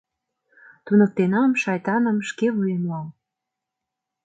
[0.85, 3.07] Туныктенам, шайтаным, шке вуемлан.